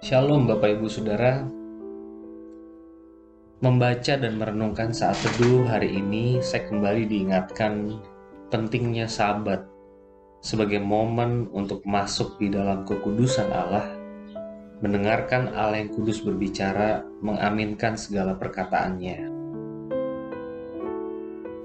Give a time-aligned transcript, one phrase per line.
[0.00, 1.44] Shalom Bapak Ibu Saudara.
[3.60, 8.00] Membaca dan merenungkan saat teduh hari ini Saya kembali diingatkan
[8.48, 9.60] pentingnya sabat
[10.40, 13.92] Sebagai momen untuk masuk di dalam kekudusan Allah
[14.80, 19.28] Mendengarkan Allah yang kudus berbicara Mengaminkan segala perkataannya.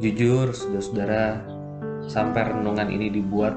[0.03, 1.39] Jujur saudara-saudara
[2.11, 3.55] Sampai renungan ini dibuat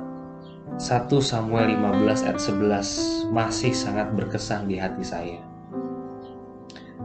[0.79, 5.43] 1 Samuel 15 ayat 11 masih sangat berkesan di hati saya.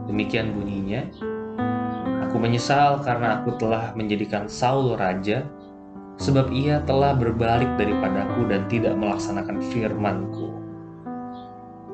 [0.06, 1.02] Demikian bunyinya,
[2.30, 5.42] Aku menyesal karena aku telah menjadikan Saul raja,
[6.22, 10.54] sebab ia telah berbalik daripadaku dan tidak melaksanakan firmanku.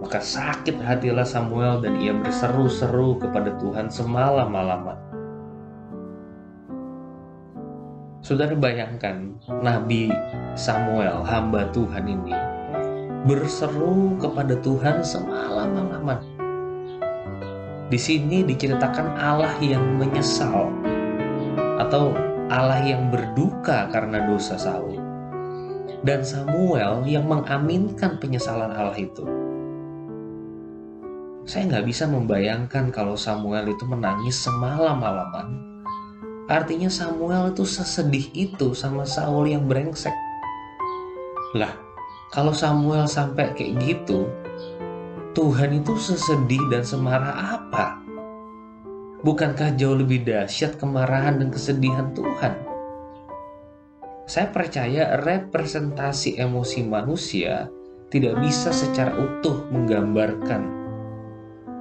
[0.04, 5.09] Maka sakit hatilah Samuel dan ia berseru-seru kepada Tuhan semalam-malaman.
[8.30, 10.06] Saudara bayangkan Nabi
[10.54, 12.30] Samuel, hamba Tuhan ini,
[13.26, 16.22] berseru kepada Tuhan semalam-malaman.
[17.90, 20.70] Di sini diceritakan Allah yang menyesal
[21.82, 22.14] atau
[22.46, 24.94] Allah yang berduka karena dosa Saul.
[26.06, 29.26] Dan Samuel yang mengaminkan penyesalan Allah itu.
[31.50, 35.69] Saya nggak bisa membayangkan kalau Samuel itu menangis semalam-malaman
[36.50, 40.10] Artinya Samuel itu sesedih itu sama Saul yang brengsek.
[41.54, 41.70] Lah,
[42.34, 44.26] kalau Samuel sampai kayak gitu,
[45.30, 48.02] Tuhan itu sesedih dan semarah apa?
[49.22, 52.58] Bukankah jauh lebih dahsyat kemarahan dan kesedihan Tuhan?
[54.26, 57.70] Saya percaya representasi emosi manusia
[58.10, 60.66] tidak bisa secara utuh menggambarkan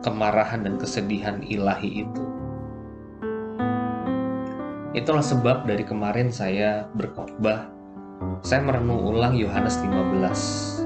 [0.05, 2.38] kemarahan dan kesedihan ilahi itu.
[4.89, 7.69] Itulah sebab dari kemarin saya berkhotbah,
[8.41, 10.81] saya merenung ulang Yohanes 15.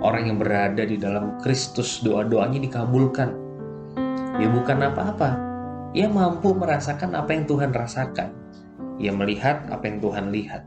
[0.00, 3.28] Orang yang berada di dalam Kristus doa-doanya dikabulkan.
[4.40, 5.36] Ya bukan apa-apa,
[5.92, 8.32] ia mampu merasakan apa yang Tuhan rasakan.
[8.96, 10.64] Ia melihat apa yang Tuhan lihat.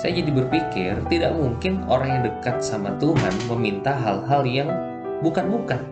[0.00, 4.72] Saya jadi berpikir, tidak mungkin orang yang dekat sama Tuhan meminta hal-hal yang
[5.20, 5.84] bukan-bukan.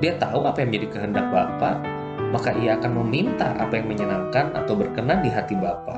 [0.00, 1.95] Dia tahu apa yang menjadi kehendak Bapak,
[2.36, 5.96] maka ia akan meminta apa yang menyenangkan atau berkenan di hati Bapa.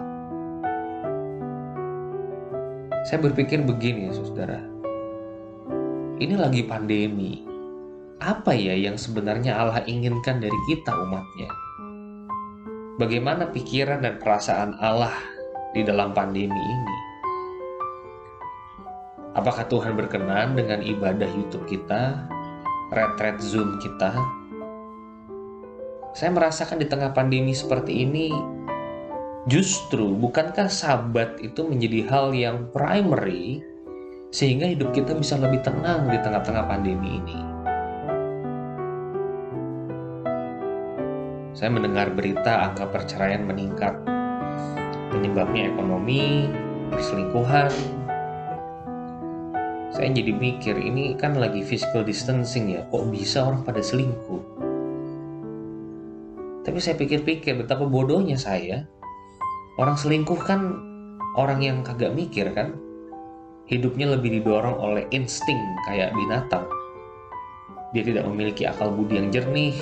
[3.10, 4.62] Saya berpikir begini saudara,
[6.22, 7.42] ini lagi pandemi.
[8.22, 11.50] Apa ya yang sebenarnya Allah inginkan dari kita umatnya?
[13.02, 15.18] Bagaimana pikiran dan perasaan Allah
[15.74, 16.96] di dalam pandemi ini?
[19.34, 22.30] Apakah Tuhan berkenan dengan ibadah YouTube kita,
[22.94, 24.37] retret Zoom kita,
[26.16, 28.32] saya merasakan di tengah pandemi seperti ini,
[29.48, 33.60] justru bukankah sabat itu menjadi hal yang primary
[34.28, 37.38] sehingga hidup kita bisa lebih tenang di tengah-tengah pandemi ini?
[41.58, 43.98] Saya mendengar berita angka perceraian meningkat.
[45.10, 46.46] Penyebabnya ekonomi,
[46.92, 47.72] perselingkuhan.
[49.90, 54.57] Saya jadi mikir, ini kan lagi physical distancing ya, kok bisa orang pada selingkuh?
[56.78, 58.86] Tapi saya pikir-pikir betapa bodohnya saya.
[59.82, 60.78] Orang selingkuh kan
[61.34, 62.78] orang yang kagak mikir kan.
[63.66, 65.58] Hidupnya lebih didorong oleh insting
[65.90, 66.70] kayak binatang.
[67.90, 69.74] Dia tidak memiliki akal budi yang jernih.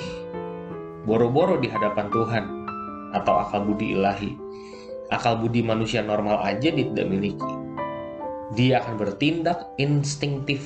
[1.05, 2.45] Boro-boro di hadapan Tuhan
[3.13, 4.33] atau akal budi ilahi.
[5.13, 7.53] Akal budi manusia normal aja dia tidak miliki.
[8.57, 10.65] Dia akan bertindak instingtif.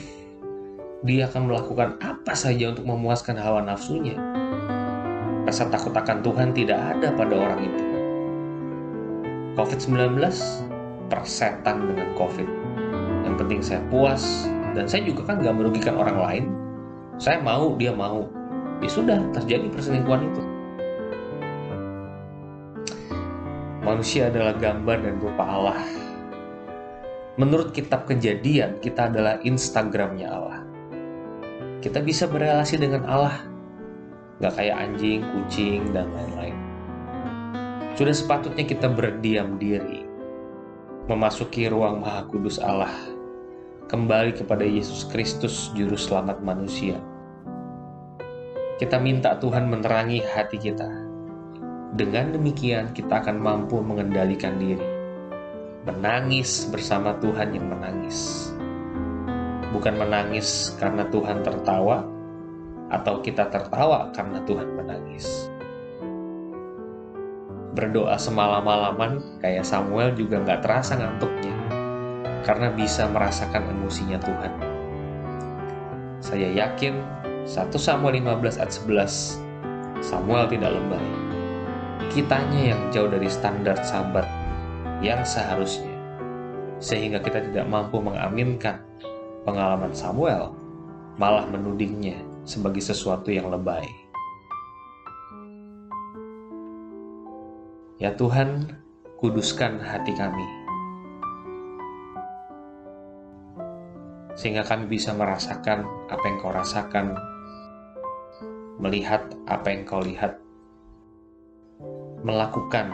[1.03, 4.40] Dia akan melakukan apa saja untuk memuaskan hawa nafsunya
[5.51, 7.83] Rasa takut akan Tuhan tidak ada pada orang itu.
[9.59, 10.15] COVID-19
[11.11, 12.47] persetan dengan COVID.
[13.27, 16.45] Yang penting saya puas dan saya juga kan gak merugikan orang lain.
[17.19, 18.31] Saya mau, dia mau.
[18.79, 20.41] Ya sudah, terjadi perselingkuhan itu.
[23.83, 25.83] Manusia adalah gambar dan rupa Allah.
[27.35, 30.63] Menurut kitab kejadian, kita adalah Instagramnya Allah.
[31.83, 33.50] Kita bisa berrelasi dengan Allah
[34.41, 36.57] nggak kayak anjing, kucing, dan lain-lain.
[37.93, 40.01] Sudah sepatutnya kita berdiam diri,
[41.05, 42.89] memasuki ruang maha kudus Allah,
[43.85, 46.97] kembali kepada Yesus Kristus, Juru Selamat manusia.
[48.81, 50.89] Kita minta Tuhan menerangi hati kita.
[51.93, 54.89] Dengan demikian kita akan mampu mengendalikan diri.
[55.85, 58.49] Menangis bersama Tuhan yang menangis.
[59.69, 62.01] Bukan menangis karena Tuhan tertawa,
[62.91, 65.47] atau kita tertawa karena Tuhan menangis.
[67.71, 71.55] Berdoa semalam-malaman kayak Samuel juga nggak terasa ngantuknya
[72.43, 74.53] karena bisa merasakan emosinya Tuhan.
[76.19, 76.99] Saya yakin
[77.47, 81.07] 1 Samuel 15 ayat 11 Samuel tidak lebay.
[82.11, 84.27] Kitanya yang jauh dari standar sahabat
[84.99, 85.95] yang seharusnya.
[86.81, 88.81] Sehingga kita tidak mampu mengaminkan
[89.45, 90.57] pengalaman Samuel,
[91.21, 93.85] malah menudingnya sebagai sesuatu yang lebay.
[98.01, 98.65] Ya Tuhan,
[99.21, 100.47] kuduskan hati kami.
[104.33, 107.13] Sehingga kami bisa merasakan apa yang kau rasakan,
[108.81, 110.41] melihat apa yang kau lihat,
[112.25, 112.89] melakukan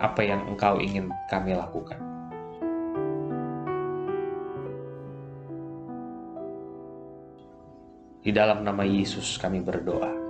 [0.00, 2.09] apa yang engkau ingin kami lakukan.
[8.20, 10.29] Di dalam nama Yesus kami berdoa.